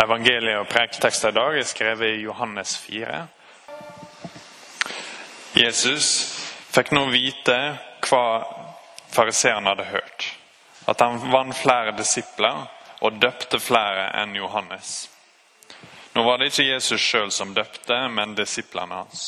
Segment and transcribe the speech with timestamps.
[0.00, 3.18] Evangeliet og preketeksten i dag er skrevet i Johannes 4.
[5.52, 6.06] Jesus
[6.72, 7.56] fikk nå vite
[8.06, 8.22] hva
[9.12, 10.30] fariseeren hadde hørt.
[10.88, 12.64] At han vant flere disipler
[13.04, 14.94] og døpte flere enn Johannes.
[16.16, 19.26] Nå var det ikke Jesus sjøl som døpte, men disiplene hans.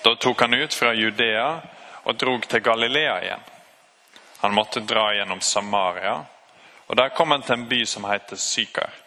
[0.00, 1.46] Da tok han ut fra Judea
[2.08, 3.46] og drog til Galilea igjen.
[4.40, 6.16] Han måtte dra gjennom Samaria,
[6.88, 8.99] og der kom han til en by som heter Sykar.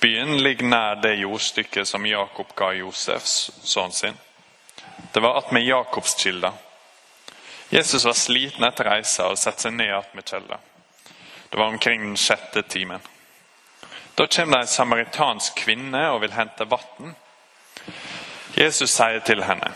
[0.00, 4.18] Byen ligger nær det jordstykket som Jakob ga Josefs sønn sin.
[5.12, 6.52] Det var attmed Jakobskilda.
[7.68, 10.58] Jesus var sliten etter reisa og satte seg ned attmed kjelda.
[11.50, 13.00] Det var omkring den sjette timen.
[14.14, 17.14] Da kommer det en samaritansk kvinne og vil hente vann.
[18.54, 19.72] Jesus sier til henne,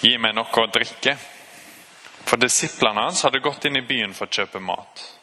[0.00, 1.18] 'Gi meg noe å drikke.'
[2.24, 5.19] For disiplene hans hadde gått inn i byen for å kjøpe mat.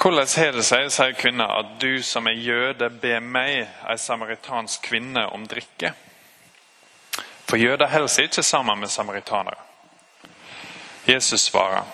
[0.00, 4.86] Hvordan har det seg, sier kvinna, at du som er jøde ber meg, ei samaritansk
[4.86, 5.90] kvinne, om drikke?
[7.44, 9.58] For jøder holder seg ikke sammen med samaritanere.
[11.04, 11.84] Jesus svarer,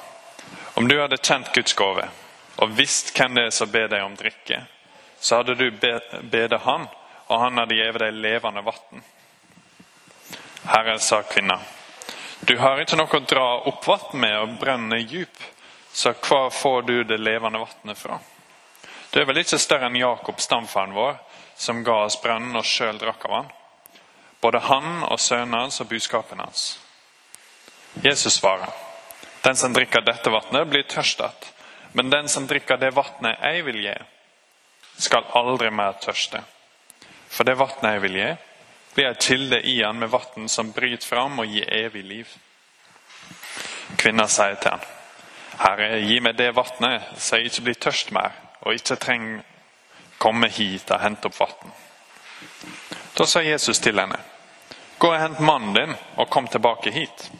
[0.78, 2.06] om du hadde kjent Guds gave
[2.62, 4.60] og visst hvem det er som ber deg om drikke,
[5.18, 6.86] så hadde du bedt han,
[7.26, 9.02] og han hadde gitt deg levende vann.
[10.70, 11.58] Herre, sa kvinna,
[12.46, 15.42] du har ikke noe å dra opp vann med og brenne djup,
[15.96, 18.18] så hva får du det levende vannet fra?
[19.10, 21.14] Du er vel ikke større enn Jakob, stamfaren vår,
[21.56, 23.46] som ga oss brønnen og sjøl drakk av han?
[24.44, 26.64] Både han og sønnen hans og budskapen hans.
[28.04, 28.68] Jesus svarer,
[29.40, 31.48] den som drikker dette vannet, blir tørstet,
[31.96, 33.94] men den som drikker det vannet jeg vil gi,
[35.00, 36.42] skal aldri mer tørste.
[37.32, 38.28] For det vannet jeg vil gi,
[38.98, 42.36] blir ei kilde i han med vann som bryter fram og gir evig liv.
[43.96, 44.86] Kvinna sier til han,
[45.58, 49.44] Herre, gi meg det vannet, så jeg ikke blir tørst mer, og ikke trenger
[50.18, 51.74] komme hit og hente opp vann.
[53.16, 54.18] Da sa Jesus til henne,
[54.98, 57.30] Gå og hent mannen din, og kom tilbake hit.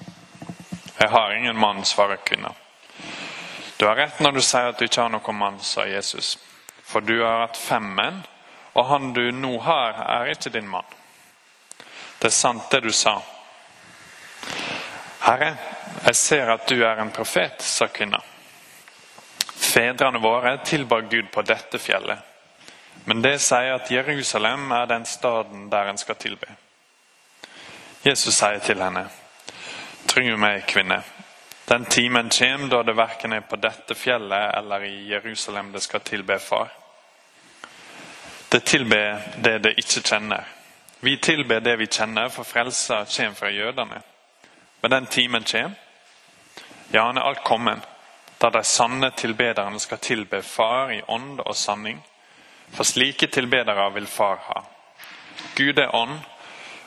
[0.99, 2.51] Jeg har ingen mann, svarer kvinna.
[3.77, 6.37] Du har rett når du sier at du ikke har noen mann, sa Jesus.
[6.85, 8.21] For du har hatt fem menn,
[8.77, 10.85] og han du nå har, er ikke din mann.
[12.21, 13.19] Det er sant det du sa.
[15.25, 15.55] Herre,
[16.07, 18.21] jeg ser at du er en profet, sa kvinna.
[19.57, 22.19] Fedrene våre tilba Gud på dette fjellet.
[23.05, 26.49] Men det sier at Jerusalem er den staden der en skal tilbe.
[28.07, 29.09] Jesus sier til henne,
[30.07, 31.01] Tro meg, kvinne,
[31.67, 36.01] den timen kommer da det verken er på dette fjellet eller i Jerusalem det skal
[36.01, 36.71] tilbe Far.
[38.49, 40.45] Det tilber det det ikke kjenner.
[41.01, 43.99] Vi tilber det vi kjenner, for frelsa kommer fra jødene.
[44.81, 45.75] Men den timen kommer.
[46.91, 47.79] Ja, han er alt kommet,
[48.39, 51.99] da de sanne tilbederne skal tilbe Far i ånd og sanning.
[52.73, 54.63] For slike tilbedere vil Far ha.
[55.57, 56.19] Gud er ånd,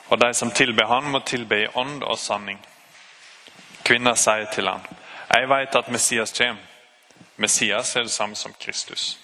[0.10, 2.60] og de som tilber Han, må tilbe i ånd og sanning.
[3.84, 4.82] Kvinner sier til han,
[5.34, 6.62] Jeg vet at Messias kommer.
[7.36, 9.20] Messias er det samme som Kristus.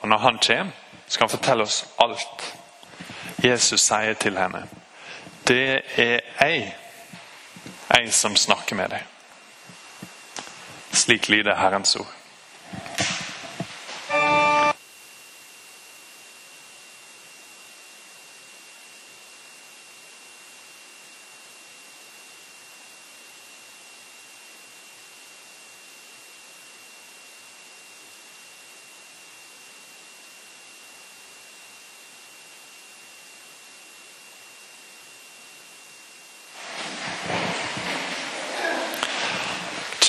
[0.00, 0.72] Og når han kommer,
[1.08, 2.56] skal han fortelle oss alt.
[3.44, 4.68] Jesus sier til henne,
[5.46, 6.74] Det er jeg,
[7.90, 9.09] jeg som snakker med deg.
[10.92, 12.06] Slik lyder Herrens ord.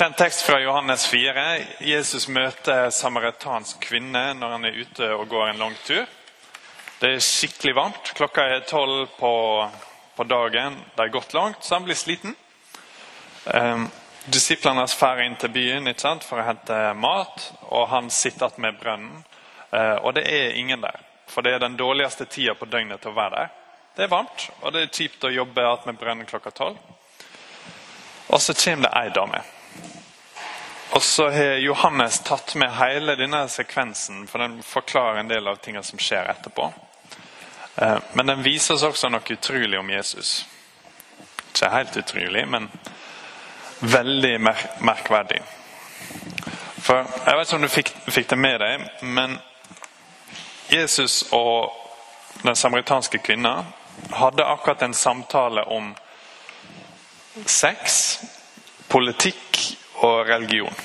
[0.02, 1.58] Kjent tekst fra Johannes 4.
[1.78, 6.08] Jesus møter samaritansk kvinne når han er ute og går en lang tur.
[6.98, 8.10] Det er skikkelig varmt.
[8.18, 9.30] Klokka er tolv på,
[10.16, 10.80] på, dagen.
[10.96, 12.34] Det er gått langt, så han blir sliten.
[13.44, 13.86] Um,
[14.26, 18.82] Disiplene drar inn til byen sant, for å hente mat, og han sitter igjen med
[18.82, 19.24] brønnen.
[19.70, 20.98] Uh, og det er ingen der,
[21.30, 23.56] for det er den dårligste tida på døgnet til å være der.
[23.94, 26.86] Det er varmt, og det er kjipt å jobbe igjen med brønnen klokka tolv.
[28.34, 29.46] Og så kommer det ei dame.
[30.92, 35.56] Og så har Johannes tatt med hele denne sekvensen, for den forklarer en del av
[35.56, 36.66] tingene som skjer etterpå.
[37.76, 40.34] Eh, men den viser oss også noe utrolig om Jesus.
[41.48, 42.68] Ikke helt utrolig, men
[43.80, 44.34] veldig
[44.84, 45.40] merkverdig.
[46.82, 49.38] For Jeg vet ikke om du fikk, fikk det med deg, men
[50.68, 51.72] Jesus og
[52.42, 53.62] den samaritanske kvinna
[54.12, 55.94] hadde akkurat en samtale om
[57.46, 58.18] sex,
[58.88, 60.82] politikk og religion.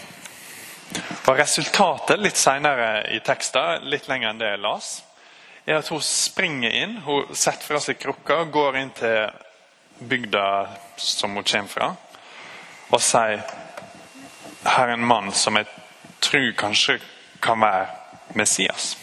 [1.27, 4.91] Og Resultatet litt senere i teksten, litt lenger enn det jeg las,
[5.67, 9.27] er at hun springer inn, hun setter fra seg krukka, går inn til
[9.99, 10.45] bygda
[11.01, 11.89] som hun kommer fra,
[12.87, 13.43] og sier
[14.67, 15.67] her er en mann som jeg
[16.23, 16.97] tror kanskje
[17.43, 17.87] kan være
[18.39, 18.95] Messias.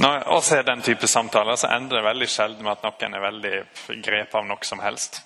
[0.00, 3.16] Når jeg også er den type samtaler, så ender det veldig sjelden med at noen
[3.16, 3.56] er veldig
[4.02, 5.20] grepet av noe som helst.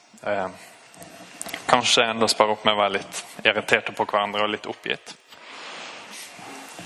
[1.75, 5.17] Kanskje enda spare opp med å være litt irriterte på hverandre og litt oppgitt.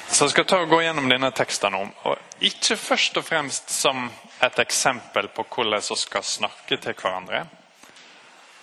[0.09, 1.83] Så jeg skal ta og gå gjennom denne teksten nå.
[2.09, 4.07] Og ikke først og fremst som
[4.41, 7.43] et eksempel på hvordan vi skal snakke til hverandre.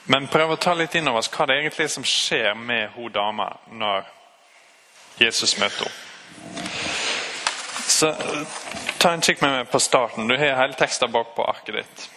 [0.10, 2.98] Men prøve å ta litt inn over oss hva det egentlig er som skjer med
[2.98, 4.10] hun dama når
[5.22, 6.74] Jesus møter henne.
[7.86, 8.16] Så
[8.98, 10.26] ta en kikk med meg på starten.
[10.26, 12.12] Du har hele teksten bak på arket ditt.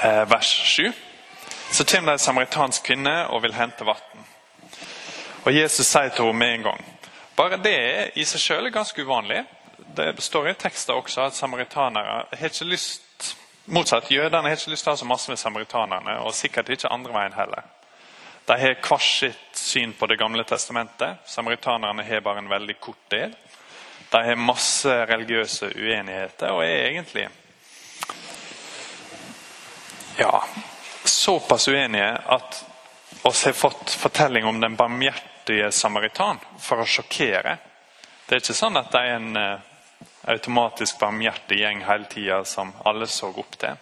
[0.00, 1.11] Eh, vers 7.
[1.72, 4.26] Så kommer det en samaritansk kvinne og vil hente vann.
[5.44, 6.88] Og Jesus sier til henne med en gang
[7.36, 9.44] bare det i seg er ganske uvanlig.
[9.96, 13.08] Det står i teksten også at samaritanere har ikke lyst
[13.72, 16.90] Motsatt, jødene har ikke lyst til å ha så masse med samaritanerne, og sikkert ikke
[16.90, 17.68] andre veien heller.
[18.48, 21.22] De har hvert sitt syn på Det gamle testamentet.
[21.30, 23.36] Samaritanerne har bare en veldig kort del.
[24.10, 27.28] De har masse religiøse uenigheter og er egentlig
[30.18, 30.42] ja,
[31.22, 32.64] såpass uenige at
[33.22, 37.56] oss har fått fortelling om den barmhjertige samaritan for å sjokkere.
[38.26, 39.60] Det er ikke sånn at det er en uh,
[40.32, 43.78] automatisk barmhjertig gjeng hele tida som alle så opp til.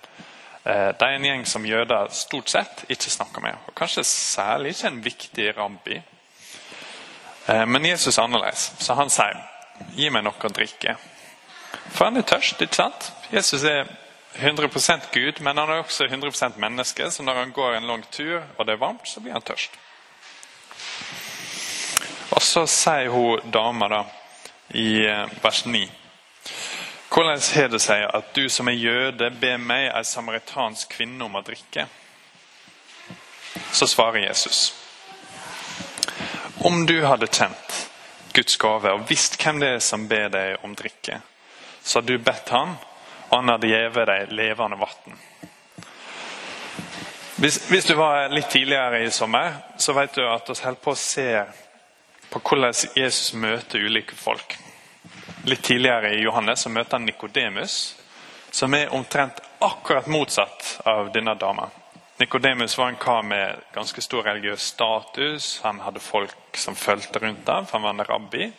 [0.67, 4.75] Uh, det er en gjeng som jøder stort sett ikke snakker med, og kanskje særlig
[4.75, 6.03] ikke en viktig rabbi.
[7.49, 9.41] Uh, men Jesus er annerledes, så han sier
[9.97, 10.99] 'gi meg noe å drikke'.
[11.89, 13.13] For han er tørst, ikke sant?
[13.33, 13.89] Jesus er
[14.35, 18.43] 100% Gud, men han er også 100% menneske, så når han går en lang tur
[18.59, 19.71] og det er varmt, så blir han tørst.
[22.31, 24.05] Og så sier hun dama da,
[24.75, 25.89] i eh, vers 9
[27.11, 31.35] Hvordan har det seg at du som er jøde, ber meg, ei samaritansk kvinne, om
[31.35, 31.89] å drikke?
[33.75, 34.61] Så svarer Jesus.
[36.63, 37.81] Om du hadde kjent
[38.33, 41.19] Guds gave og visst hvem det er som ber deg om drikke,
[41.83, 42.77] så hadde du bedt han,
[43.31, 45.19] han hadde gitt deg levende vann.
[47.41, 50.93] Hvis, hvis, du var litt tidligere i sommer, så vet du at vi holder på
[50.93, 51.29] å se
[52.31, 54.59] på hvordan Jesus møter ulike folk.
[55.49, 57.79] Litt tidligere i Johannes så møter han Nikodemus,
[58.51, 61.71] som er omtrent akkurat motsatt av denne dama.
[62.21, 65.61] Nikodemus var en kar med ganske stor religiøs status.
[65.65, 68.51] Han hadde folk som fulgte rundt ham, for han var en rabbi.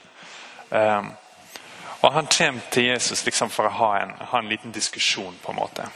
[0.69, 1.11] Um,
[2.01, 5.35] og Han kommer til Jesus liksom for å ha en, ha en, liten diskusjon.
[5.43, 5.89] på en måte.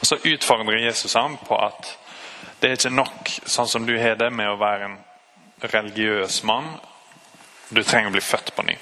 [0.00, 1.98] Og Så utfordrer Jesus ham på at
[2.60, 4.98] det er ikke nok sånn som du har det med å være en
[5.60, 6.78] religiøs mann
[7.68, 8.76] du trenger å bli født på ny.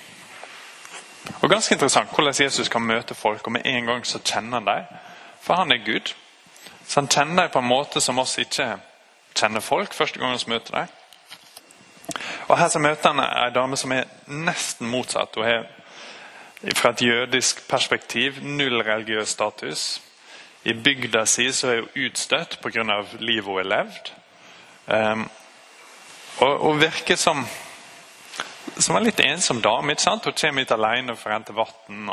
[1.40, 4.64] Og Ganske interessant hvordan Jesus kan møte folk, og med en gang så kjenner han
[4.64, 4.98] dem.
[5.40, 6.14] For han er Gud.
[6.86, 8.76] Så han kjenner dem på en måte som oss ikke
[9.34, 10.86] kjenner folk første gang vi møter dem.
[12.48, 15.34] Og Her så møter han ei dame som er nesten motsatt.
[15.34, 15.66] Hun har
[16.72, 20.02] fra et jødisk perspektiv null religiøs status.
[20.64, 23.02] I bygda si så er hun utstøtt pga.
[23.18, 24.12] livet hun har levd.
[24.86, 25.30] Um,
[26.38, 27.46] og, og virker som
[28.78, 29.92] som en litt ensom dame.
[29.92, 30.24] ikke sant?
[30.24, 32.10] Hun kommer hit alene for å hente vann.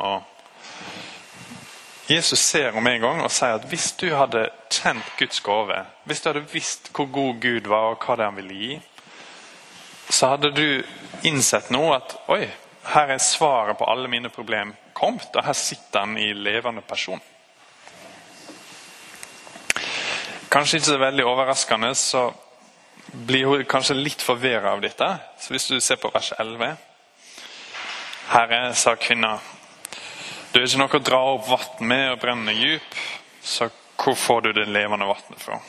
[2.12, 6.22] Jesus ser henne en gang og sier at hvis du hadde kjent Guds gave, hvis
[6.22, 8.80] du hadde visst hvor god Gud var og hva det han ville gi,
[10.12, 10.84] så hadde du
[11.24, 12.44] innsett nå at oi,
[12.84, 17.22] her er svaret på alle mine problemer kommet, og her sitter han i levende person.
[20.52, 22.26] Kanskje ikke så veldig overraskende, så
[23.12, 25.08] blir hun kanskje litt forvirra av dette.
[25.40, 26.76] Så hvis du ser på vers 11
[28.32, 29.38] Herre, sa kvinna,
[30.52, 33.00] du er ikke noe å dra opp vann med og brenne djup,
[33.44, 33.70] så
[34.02, 35.60] hvor får du det levende vannet fra?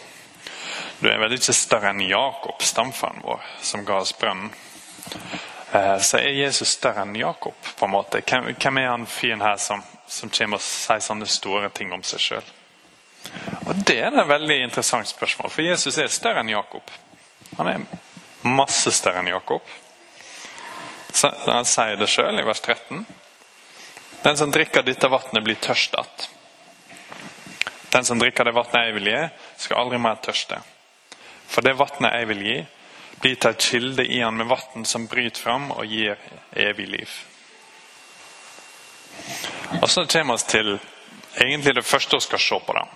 [1.03, 4.53] Du er vel ikke større enn Jakob, stamfaren vår, som ga oss brønnen.
[5.73, 8.21] Eh, så er Jesus større enn Jakob, på en måte.
[8.21, 12.21] Hvem, er han fyren her som, som kommer og sier sånne store ting om seg
[12.21, 12.51] sjøl?
[13.87, 16.93] Det er et veldig interessant spørsmål, for Jesus er større enn Jakob.
[17.57, 17.87] Han er
[18.45, 19.65] masse større enn Jakob.
[21.47, 23.07] Han sier det sjøl i vers 13.
[24.23, 26.29] Den som drikker dette vannet, blir tørst att.
[27.93, 29.25] Den som drikker det vannet jeg vil gi,
[29.65, 30.61] skal aldri mer tørste.
[31.49, 32.61] For det vannet jeg vil gi,
[33.23, 36.19] til et kilde i han med vann som bryter fram og gir
[36.53, 37.13] evig liv.
[39.81, 40.79] Og Så kommer vi til
[41.37, 42.73] egentlig det første vi skal se på.
[42.73, 42.89] det.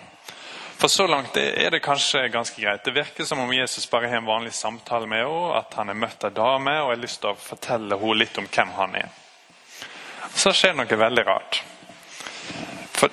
[0.79, 2.85] For så langt er det kanskje ganske greit.
[2.85, 5.95] Det virker som om Jesus bare har en vanlig samtale med henne, at han har
[5.95, 9.09] møtt en dame og har lyst til å fortelle henne litt om hvem han er.
[10.35, 11.63] Så skjer det noe veldig rart.
[12.93, 13.09] For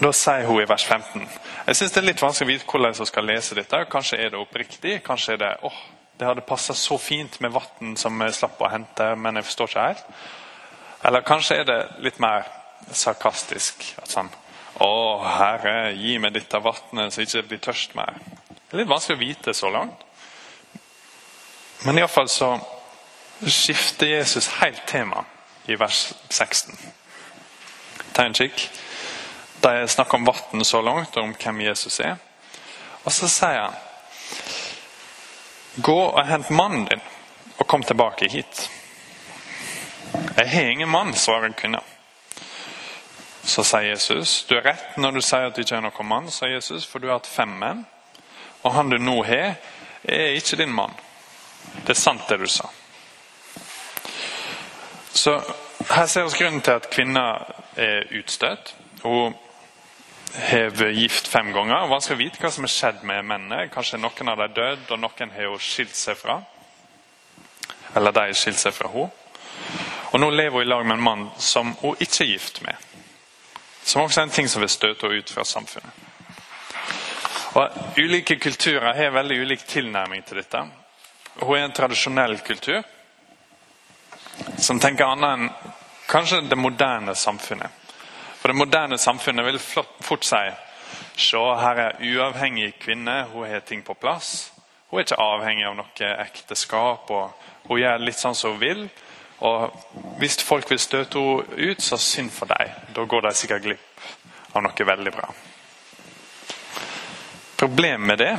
[0.00, 1.28] da sier hun i vers 15
[1.70, 3.78] Jeg syns det er litt vanskelig å vite hvordan jeg skal lese dette.
[3.92, 4.96] Kanskje er det oppriktig.
[5.06, 5.76] Kanskje er det åh,
[6.18, 9.70] det hadde passa så fint med vann som jeg slapp å hente, men jeg forstår
[9.70, 10.08] ikke helt.
[11.06, 12.48] Eller kanskje er det litt mer
[12.90, 13.86] sarkastisk.
[14.02, 14.32] At sånn
[14.82, 14.90] Å,
[15.22, 18.18] Herre, gi meg dette vannet så jeg ikke blir tørst mer.
[18.18, 20.02] Det er litt vanskelig å vite så langt.
[21.86, 22.50] Men iallfall så
[23.46, 25.22] skifter Jesus helt tema
[25.70, 26.74] i vers 16.
[28.10, 28.66] Ta en kikk.
[29.60, 32.16] De snakker om vann så langt, og om hvem Jesus er.
[33.04, 33.74] Og så sier han
[35.80, 37.00] Gå og hent mannen din,
[37.58, 38.70] og kom tilbake hit.
[40.36, 41.84] Jeg har ingen mann, svarer kvinnen.
[43.42, 46.30] Så sier Jesus, du er rett når du sier at du ikke har noen mann,
[46.30, 47.84] sa Jesus, for du har hatt fem menn.
[48.62, 49.54] Og han du nå har,
[50.02, 50.92] er ikke din mann.
[51.86, 52.68] Det er sant, det du sa.
[55.14, 55.38] Så
[55.90, 58.74] her ser vi grunnen til at kvinner er utstøtt.
[59.02, 59.34] Hun
[60.34, 61.88] har vært gift fem ganger.
[61.90, 63.68] Vanskelig å vite hva som har skjedd med mennene.
[63.72, 66.40] Kanskje noen av dem er død, og noen har hun skilt seg fra.
[67.96, 69.10] Eller de har skilt seg fra henne.
[70.10, 72.76] Og nå lever hun i lag med en mann som hun ikke er gift med.
[73.82, 76.06] Som også er en ting som vil støte henne ut fra samfunnet.
[77.58, 80.62] Og Ulike kulturer har veldig ulik tilnærming til dette.
[81.40, 82.82] Hun er en tradisjonell kultur
[84.58, 85.74] som tenker annet enn
[86.10, 87.79] kanskje det moderne samfunnet.
[88.40, 90.42] For det moderne samfunnet vil fort si
[91.20, 94.52] Se, her er uavhengig kvinne, hun har ting på plass.
[94.88, 98.86] Hun er ikke avhengig av noe ekteskap, og hun gjør litt sånn som hun vil.
[99.44, 99.76] Og
[100.18, 102.72] Hvis folk vil støte henne ut, så synd for dem.
[102.96, 104.08] Da går de sikkert glipp
[104.54, 105.28] av noe veldig bra.
[107.60, 108.32] Problemet med det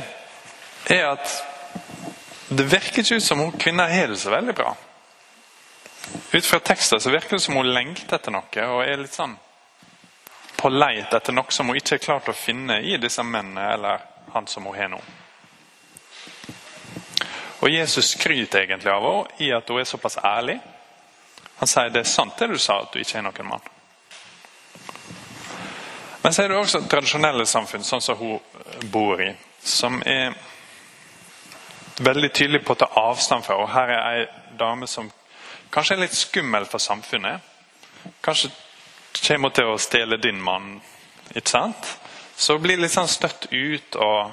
[0.90, 1.38] er at
[2.50, 4.74] det virker ikke ut som hun kvinner har det så veldig bra.
[6.32, 9.38] Ut fra teksten så virker det som hun lengter etter noe og er litt sånn
[10.62, 14.04] på leit etter noe som hun ikke har klart å finne i disse mennene eller
[14.30, 15.00] han som hun har nå.
[17.62, 20.60] Og Jesus skryter egentlig av henne i at hun er såpass ærlig.
[21.58, 23.68] Han sier det er sant det du sa, at du ikke er noen mann.
[26.22, 29.32] Men så er det også tradisjonelle samfunn, sånn som hun bor i,
[29.66, 30.36] som er
[32.02, 33.58] veldig tydelig på å ta avstand fra.
[33.58, 34.26] Og her er ei
[34.58, 35.10] dame som
[35.74, 37.42] kanskje er litt skummel for samfunnet.
[38.22, 38.50] Kanskje
[39.20, 40.80] kommer til å stjele din mann.
[41.34, 41.98] ikke sant?
[42.36, 44.30] Så blir sånn støtt ut, og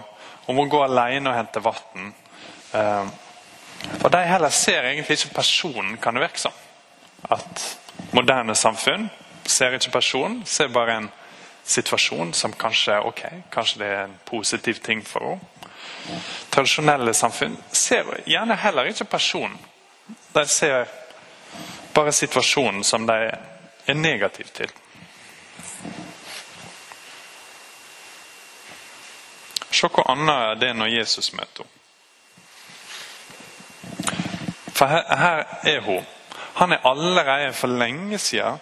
[0.47, 2.13] hun må gå alene og hente vann.
[2.73, 3.05] Uh,
[4.03, 6.55] og de heller ser egentlig ikke personen, kan det virke som.
[7.29, 7.77] At
[8.11, 9.09] moderne samfunn
[9.45, 11.09] ser ikke personen, ser bare en
[11.69, 13.21] situasjon som kanskje er ok,
[13.53, 15.55] kanskje det er en positiv ting for henne.
[16.49, 19.57] Tradisjonelle samfunn ser gjerne heller ikke personen.
[20.33, 20.87] De ser
[21.93, 23.37] bare situasjonen som de er
[23.95, 24.71] negative til.
[29.71, 31.75] Se hvor annet det er når Jesus møter henne.
[34.79, 36.05] For her, her er hun.
[36.55, 38.59] Han er allerede for lenge siden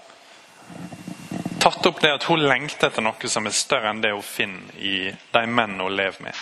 [1.59, 4.75] tatt opp det at hun lengter etter noe som er større enn det hun finner
[4.79, 6.35] i de mennene hun lever med.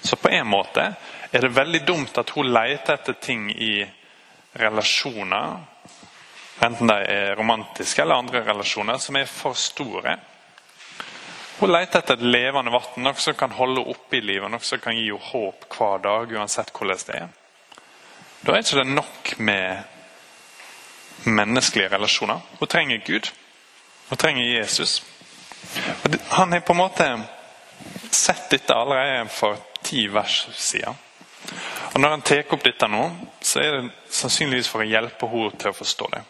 [0.00, 0.84] Så på en måte
[1.30, 3.82] er det veldig dumt at hun leter etter ting i
[4.58, 5.58] relasjoner,
[6.60, 10.16] enten de er romantiske eller andre relasjoner, som er for store.
[11.58, 14.78] Hun leter etter et levende vann, noe som kan holde oppe i livet, noe som
[14.82, 17.28] kan gi henne håp hver dag, uansett hvordan det er.
[18.46, 19.82] Da er ikke det nok med
[21.26, 22.40] menneskelige relasjoner.
[22.60, 23.32] Hun trenger Gud.
[24.08, 25.02] Hun trenger Jesus.
[26.28, 27.08] Han har på en måte
[28.10, 30.94] sett dette allerede for ti vers siden.
[31.94, 33.04] Og Når han tar opp dette nå,
[33.40, 36.22] så er det sannsynligvis for å hjelpe henne til å forstå det.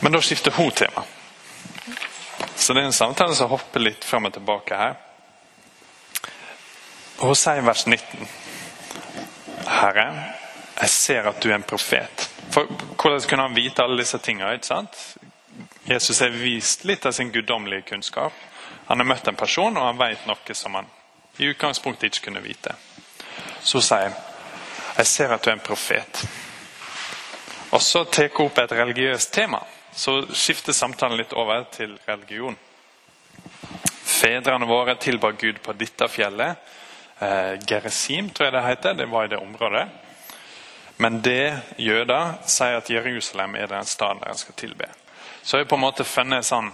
[0.00, 1.04] Men da skifter hun tema.
[2.54, 4.96] Så det er en samtale som hopper litt fram og tilbake her.
[7.18, 8.28] Og Hun sier i vers 19.:
[9.66, 10.06] Herre,
[10.80, 12.28] jeg ser at du er en profet.
[12.50, 14.54] For Hvordan kunne han vite alle disse tingene?
[14.54, 15.16] ikke sant?
[15.84, 18.32] Jesus har vist litt av sin guddommelige kunnskap.
[18.86, 20.86] Han har møtt en person, og han vet noe som han
[21.38, 22.74] i utgangspunktet ikke kunne vite.
[23.62, 24.12] Så hun sier
[24.98, 26.22] jeg ser at du er en profet.
[27.70, 29.60] Og så tar hun opp et religiøst tema.
[29.98, 32.54] Så skifter samtalen litt over til religion.
[34.06, 36.70] Fedrene våre tilba Gud på dette fjellet.
[37.18, 38.94] Eh, Geresim, tror jeg det heter.
[38.94, 39.88] Det var i det området.
[41.02, 44.86] Men det jøder sier at Jerusalem er den staden der en skal tilbe.
[45.42, 46.70] Så har jeg på en måte funnet sånn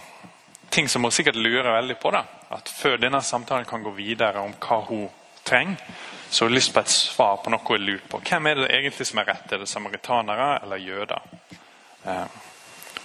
[0.68, 2.12] ting som hun sikkert lurer veldig på.
[2.12, 5.08] da, at Før denne samtalen kan gå videre om hva hun
[5.48, 5.80] trenger,
[6.28, 8.20] så har hun lyst på et svar på noe hun lurer på.
[8.20, 9.52] Hvem er det egentlig som er rett?
[9.52, 11.30] Er det samaritanere eller jøder?
[12.04, 12.26] Eh,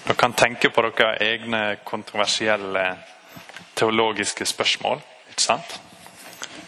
[0.06, 2.86] dere kan tenke på deres egne kontroversielle
[3.76, 5.02] teologiske spørsmål.
[5.30, 5.80] ikke sant?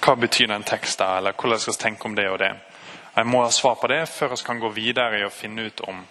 [0.01, 2.51] Hva betyr den teksten, eller hvordan skal vi tenke om det og det?
[3.15, 5.81] Jeg må ha svar på det før vi kan gå videre i å finne ut
[5.87, 6.03] om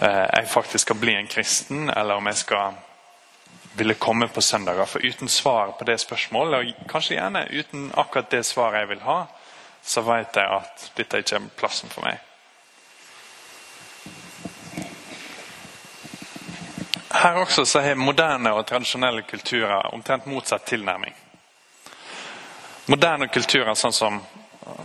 [0.00, 2.78] eh, jeg faktisk skal bli en kristen, eller om jeg skal
[3.78, 4.84] ville komme på søndager.
[4.84, 9.04] For uten svar på det spørsmålet, og kanskje gjerne uten akkurat det svaret jeg vil
[9.06, 9.18] ha,
[9.82, 12.27] så vet jeg at dette ikke er plassen for meg.
[17.18, 21.14] Her også så har moderne og tradisjonelle kulturer omtrent motsatt tilnærming.
[22.86, 24.20] Moderne kulturer sånn som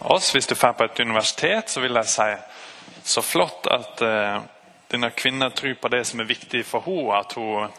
[0.10, 2.26] oss, hvis du drar på et universitet, så vil jeg si
[3.14, 4.42] så flott at uh,
[4.92, 7.20] denne kvinnen tror på det som er viktig for henne.
[7.22, 7.72] At hun uh,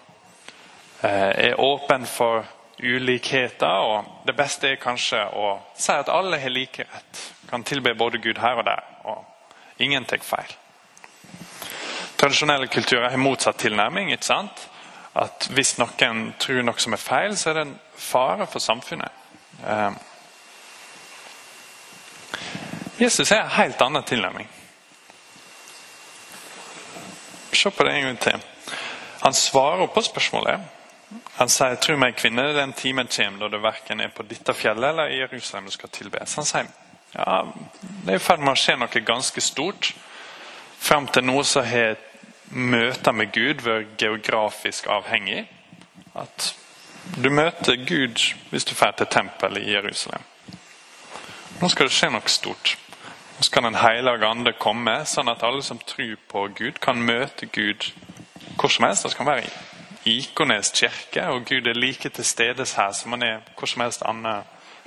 [1.03, 2.47] er åpen for
[2.79, 3.89] ulikheter.
[3.91, 7.25] Og det beste er kanskje å si at alle har like rett.
[7.51, 8.85] Kan tilbe både Gud her og der.
[9.05, 10.61] Og ingen tar feil.
[12.17, 14.13] Tradisjonelle kulturer har motsatt tilnærming.
[14.13, 14.69] ikke sant?
[15.15, 19.13] At Hvis noen tror noe som er feil, så er det en fare for samfunnet.
[19.63, 19.99] Um,
[22.99, 24.49] Jesus har en helt annen tilnærming.
[27.53, 28.43] Se på det en gang til.
[29.23, 30.61] Han svarer på spørsmålet.
[31.35, 34.89] Han sier, 'Tro meg, kvinne, den timen kommer da det verken er på dette fjellet
[34.89, 36.67] eller i Jerusalem du skal tilbes.' Han sier,
[37.15, 37.43] ja,
[38.07, 39.95] det er i ferd med å skje noe ganske stort.
[40.85, 41.97] Fram til nå så har
[42.53, 45.47] møter med Gud vært geografisk avhengig.
[46.15, 46.51] At
[47.17, 50.23] du møter Gud hvis du drar til tempelet i Jerusalem.
[51.61, 52.75] Nå skal det skje noe stort.
[53.39, 57.47] Nå skal Den hellige ande komme, sånn at alle som tror på Gud, kan møte
[57.47, 57.89] Gud
[58.61, 59.09] hvor som helst.
[59.09, 59.49] Det kan være
[60.05, 63.83] i Ikones kirke, og Gud er like til stede her som han er hvor som
[63.83, 64.45] helst annen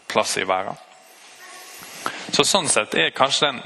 [0.08, 0.78] plass i verden.
[2.32, 3.62] Så Sånn sett er kanskje den,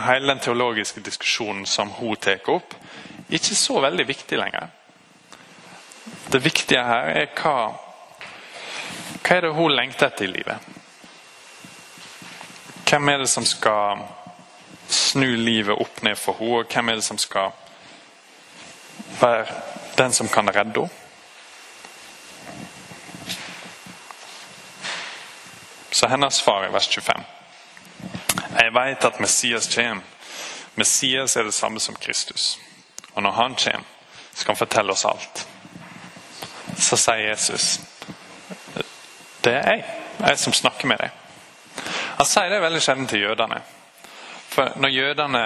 [0.00, 2.74] hele den teologiske diskusjonen som hun tar opp,
[3.28, 4.68] ikke så veldig viktig lenger.
[6.32, 7.56] Det viktige her er hva,
[9.22, 10.70] hva er det hun lengter etter i livet.
[12.88, 14.02] Hvem er det som skal
[14.92, 17.52] snu livet opp ned for henne, og hvem er det som skal
[19.20, 19.46] være
[19.98, 20.98] den som kan redde henne?
[25.92, 27.41] Så hennes svar er vers 25.
[28.52, 30.02] Jeg vet at Messias kommer.
[30.74, 32.58] Messias er det samme som Kristus.
[33.14, 33.88] Og når han kommer,
[34.34, 35.48] skal han fortelle oss alt.
[36.78, 37.80] Så sier Jesus
[39.42, 39.84] det er jeg.
[40.20, 41.10] Jeg som snakker med deg.
[42.18, 43.58] Han sier det veldig sjelden til jødene.
[44.52, 45.40] For Når jødene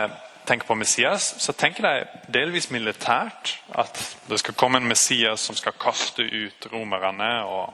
[0.47, 3.55] tenker på Messias, så tenker de delvis militært.
[3.75, 7.73] At det skal komme en Messias som skal kaste ut romerne og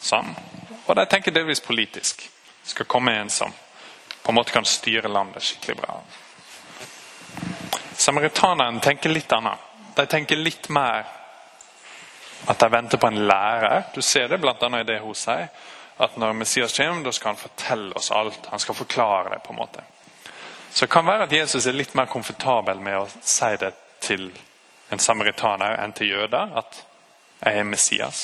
[0.00, 0.32] sånn.
[0.86, 2.24] Og de tenker delvis politisk.
[2.62, 3.52] Det skal komme en som
[4.22, 6.00] på en måte kan styre landet skikkelig bra.
[7.96, 9.58] Samaritanerne tenker litt annet.
[9.94, 11.04] De tenker litt mer
[12.46, 13.82] at de venter på en lærer.
[13.94, 14.80] Du ser det bl.a.
[14.80, 15.48] i det hun sier.
[16.02, 18.46] At når Messias kommer, da skal han fortelle oss alt.
[18.50, 19.38] Han skal forklare det.
[19.46, 19.82] på en måte.
[20.70, 24.30] Så det kan være at Jesus er litt mer komfortabel med å si det til
[24.90, 26.56] en samaritaner enn til jøder.
[26.58, 26.82] At
[27.44, 28.22] jeg er Messias.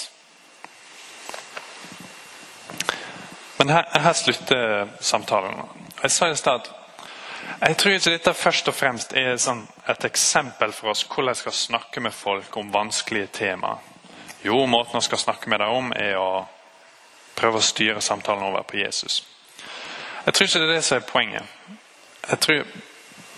[3.58, 5.54] Men her, her slutter samtalen.
[6.02, 6.68] Jeg sa i stad
[7.58, 11.40] jeg tror ikke dette først og fremst er sånn et eksempel for oss hvordan jeg
[11.40, 13.80] skal snakke med folk om vanskelige temaer.
[14.44, 16.44] Jo, måten jeg skal snakke med dem om, er å
[17.38, 19.24] prøve å styre samtalen over på Jesus.
[20.24, 21.56] Jeg tror ikke det er det som er poenget.
[22.28, 22.76] Jeg tror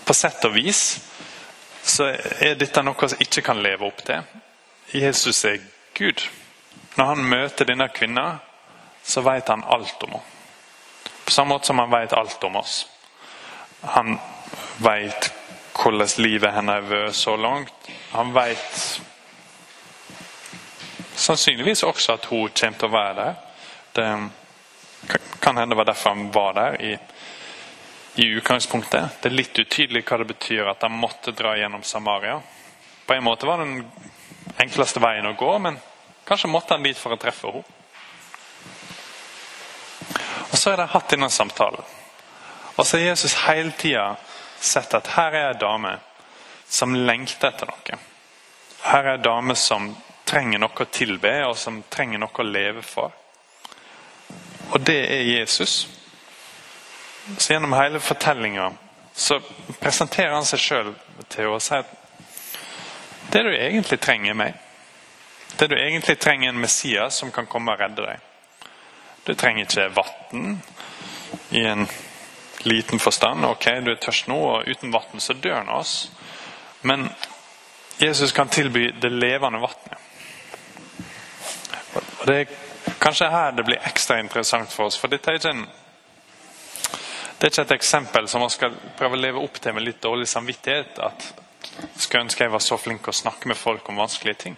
[0.05, 0.99] På sett og vis
[1.85, 2.07] så
[2.41, 4.25] er dette noe som ikke kan leve opp til.
[4.91, 5.61] Jesus er
[5.95, 6.25] Gud.
[6.97, 8.41] Når han møter denne kvinnen,
[9.03, 10.40] så vet han alt om henne.
[11.25, 12.87] På samme måte som han vet alt om oss.
[13.81, 14.19] Han
[14.77, 15.31] vet
[15.73, 17.89] hvordan livet hennes har vært så langt.
[18.11, 19.01] Han vet
[21.15, 23.35] sannsynligvis også at hun kommer til å være der.
[23.95, 24.07] Det
[25.41, 26.91] kan hende det var derfor han var der i,
[28.15, 29.21] i utgangspunktet.
[29.21, 32.39] Det er litt utydelig hva det betyr at han måtte dra gjennom Samaria.
[33.05, 33.85] På en måte var det den
[34.61, 35.79] enkleste veien å gå, men
[36.27, 37.80] kanskje måtte han dit for å treffe henne.
[40.61, 41.81] Så har de hatt denne samtalen.
[42.75, 44.15] Og så har Jesus hele tida
[44.59, 45.95] sett at her er ei dame
[46.69, 47.97] som lengter etter noe.
[48.83, 49.87] Her er ei dame som
[50.29, 53.09] trenger noe å tilbe, og som trenger noe å leve for.
[54.69, 55.79] Og det er Jesus.
[57.37, 58.69] Så Gjennom hele fortellinga
[59.81, 60.95] presenterer han seg sjøl
[61.25, 61.89] til å si at
[63.33, 64.67] det du egentlig trenger meg,
[65.57, 68.30] Det du egentlig trenger, er en Messias som kan komme og redde deg.
[69.25, 70.61] Du trenger ikke vann
[71.49, 71.87] i en
[72.65, 73.45] liten forstand.
[73.45, 76.11] Ok, du er tørst nå, og uten vann så dør han oss.
[76.81, 77.09] Men
[78.01, 79.97] Jesus kan tilby det levende vannet.
[82.21, 84.97] Og Det er kanskje her det blir ekstra interessant for oss.
[84.97, 85.67] For dette er ikke en
[87.41, 90.01] det er ikke et eksempel som man skal prøve å leve opp til med litt
[90.03, 90.99] dårlig samvittighet.
[91.01, 91.23] At
[91.97, 94.57] skulle ønske jeg var så flink å snakke med folk om vanskelige ting.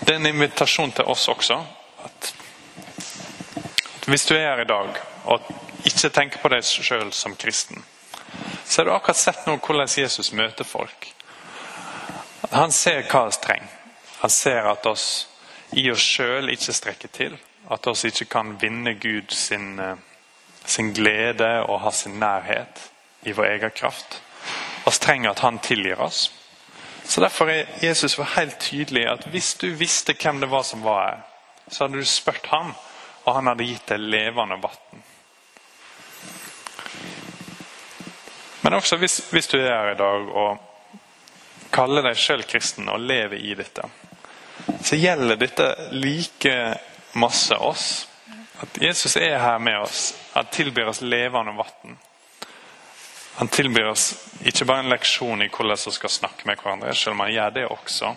[0.00, 1.58] Det er en invitasjon til oss også.
[2.04, 2.30] At
[4.06, 5.48] hvis du er her i dag og
[5.84, 7.84] ikke tenker på deg sjøl som kristen,
[8.64, 11.10] så har du akkurat sett nå hvordan Jesus møter folk.
[12.50, 13.76] Han ser hva vi trenger.
[14.20, 15.06] Han ser at oss
[15.72, 17.36] i oss sjøl ikke strekker til.
[17.70, 19.96] At oss ikke kan vinne Gud sin, eh,
[20.64, 22.90] sin glede og ha sin nærhet
[23.22, 24.20] i vår egen kraft.
[24.84, 26.32] Vi trenger at han tilgir oss.
[27.04, 31.06] Så Derfor er Jesus helt tydelig at hvis du visste hvem det var som var
[31.06, 31.20] her,
[31.68, 32.74] så hadde du spurt ham,
[33.30, 35.02] og han hadde gitt deg levende vann.
[38.60, 40.58] Men også hvis, hvis, du er her i dag og
[41.70, 43.86] kaller deg sjøl kristen og lever i dette,
[44.82, 46.54] så gjelder dette like
[47.18, 47.86] masse oss.
[48.60, 51.96] At Jesus er her med oss, Han tilbyr oss levende vann.
[53.36, 54.12] Han tilbyr oss
[54.44, 57.54] ikke bare en leksjon i hvordan vi skal snakke med hverandre, selv om han gjør
[57.56, 58.12] det også.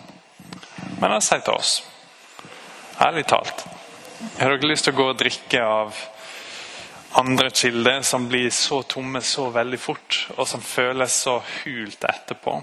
[1.00, 1.72] Men han sier til oss,
[3.00, 3.64] ærlig talt,
[4.38, 5.98] har dere lyst til å gå og drikke av
[7.20, 12.56] andre kilder som blir så tomme så veldig fort, og som føles så hult etterpå?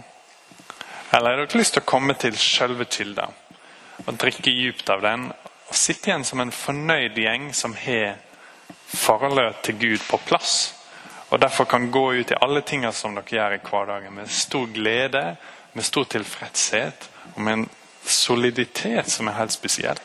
[1.12, 3.30] Eller har dere lyst til å komme til selve kilda
[4.02, 5.30] og drikke dypt av den,
[5.70, 8.18] og sitte igjen som en fornøyd gjeng som har
[8.92, 10.60] forholdet til Gud på plass?
[11.32, 14.68] Og derfor kan gå ut i alle tingene som dere gjør i hverdagen med stor
[14.74, 15.26] glede,
[15.72, 17.70] med stor tilfredshet og med en
[18.04, 20.00] soliditet som er helt spesiell.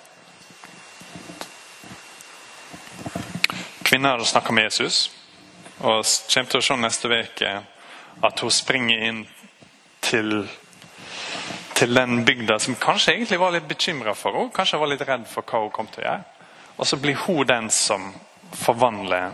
[3.96, 5.10] Kvinner hadde snakka med Jesus,
[5.78, 7.50] og kommer til å se neste uke
[8.28, 9.20] at hun springer inn
[10.04, 10.42] til,
[11.72, 15.24] til den bygda som kanskje egentlig var litt bekymra for henne, kanskje var litt redd
[15.30, 16.42] for hva hun kom til å gjøre.
[16.76, 18.04] Og så blir hun den som
[18.52, 19.32] forvandler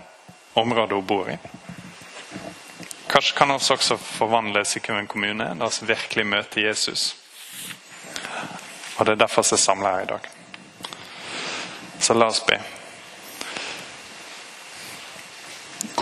[0.63, 1.35] området hun bor i.
[3.11, 7.17] Kanskje kan vi også forvandle Sykkylven kommune, der vi virkelig møter Jesus.
[9.01, 10.31] Og Det er derfor vi er samla her i dag.
[11.99, 12.61] Så la oss be.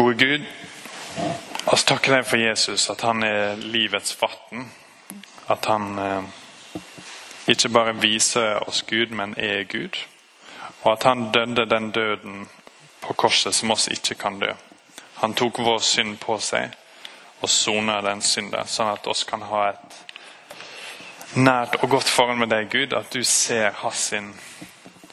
[0.00, 0.44] Gode Gud,
[1.64, 4.62] oss takker deg for Jesus, at han er livets vann.
[5.52, 6.28] At han eh,
[7.52, 9.98] ikke bare viser oss Gud, men er Gud.
[10.86, 12.46] Og at han døde den døden
[13.02, 14.48] på korset som oss ikke kan dø.
[15.20, 16.72] Han tok vår synd på seg
[17.42, 19.98] og sona den synden, sånn at oss kan ha et
[21.36, 22.96] nært og godt forhold med deg, Gud.
[22.96, 24.14] At du ser hans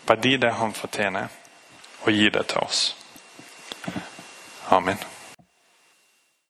[0.07, 1.27] verdi, det han fortjener,
[2.05, 2.85] og gir det til oss.
[4.69, 5.16] Amen.